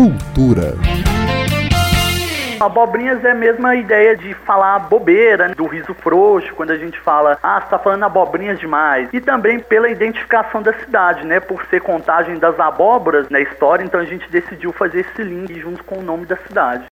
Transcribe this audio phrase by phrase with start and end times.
[0.00, 0.78] Cultura.
[2.58, 5.54] Abobrinhas é a mesma ideia de falar bobeira, né?
[5.54, 9.10] do riso frouxo, quando a gente fala, ah, você tá falando abobrinhas demais.
[9.12, 11.38] E também pela identificação da cidade, né?
[11.38, 15.84] Por ser contagem das abóboras na história, então a gente decidiu fazer esse link junto
[15.84, 16.86] com o nome da cidade.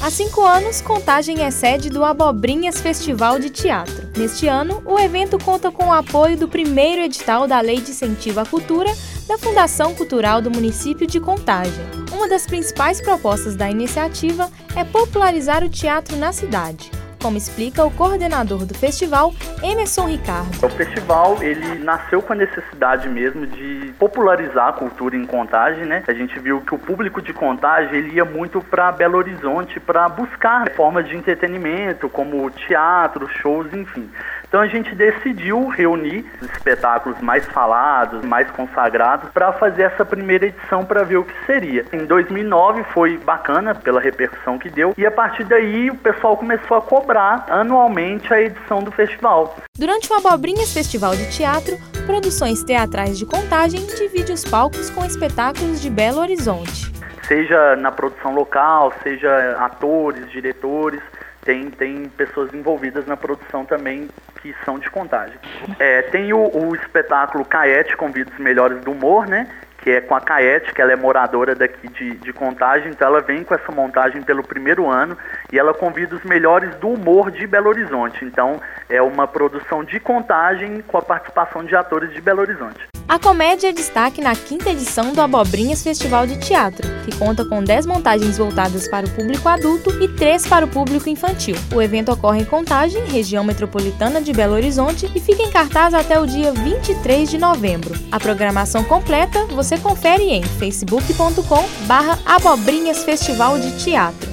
[0.00, 4.08] Há cinco anos, Contagem é sede do Abobrinhas Festival de Teatro.
[4.16, 8.38] Neste ano, o evento conta com o apoio do primeiro edital da Lei de Incentivo
[8.38, 8.90] à Cultura
[9.26, 12.01] da Fundação Cultural do município de Contagem.
[12.22, 16.88] Uma das principais propostas da iniciativa é popularizar o teatro na cidade
[17.22, 19.32] como explica o coordenador do festival,
[19.62, 20.66] Emerson Ricardo.
[20.66, 26.02] O festival, ele nasceu com a necessidade mesmo de popularizar a cultura em Contagem, né?
[26.08, 30.08] A gente viu que o público de Contagem, ele ia muito para Belo Horizonte para
[30.08, 34.10] buscar formas de entretenimento, como teatro, shows, enfim.
[34.52, 40.44] Então a gente decidiu reunir os espetáculos mais falados, mais consagrados, para fazer essa primeira
[40.44, 41.86] edição para ver o que seria.
[41.90, 46.76] Em 2009 foi bacana pela repercussão que deu, e a partir daí o pessoal começou
[46.76, 49.56] a cobrar anualmente a edição do festival.
[49.78, 55.80] Durante o Abobrinhas Festival de Teatro, Produções Teatrais de Contagem divide os palcos com espetáculos
[55.80, 56.92] de Belo Horizonte.
[57.22, 61.00] Seja na produção local, seja atores, diretores,
[61.42, 64.08] tem, tem pessoas envolvidas na produção também
[64.42, 65.38] que são de contagem.
[65.78, 69.46] É, tem o, o espetáculo Caete Convida os Melhores do Humor, né?
[69.78, 73.20] Que é com a Caete, que ela é moradora daqui de, de Contagem, então ela
[73.20, 75.16] vem com essa montagem pelo primeiro ano
[75.52, 78.24] e ela convida os melhores do humor de Belo Horizonte.
[78.24, 83.01] Então é uma produção de Contagem com a participação de atores de Belo Horizonte.
[83.12, 87.62] A comédia é destaque na quinta edição do Abobrinhas Festival de Teatro, que conta com
[87.62, 91.54] 10 montagens voltadas para o público adulto e 3 para o público infantil.
[91.74, 96.18] O evento ocorre em Contagem, região metropolitana de Belo Horizonte, e fica em cartaz até
[96.18, 97.94] o dia 23 de novembro.
[98.10, 104.32] A programação completa você confere em facebook.com barra Abobrinhas Festival de Teatro.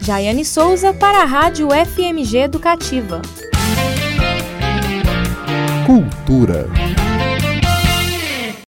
[0.00, 3.20] Jaiane Souza para a Rádio FMG Educativa.
[5.86, 6.64] Cultura.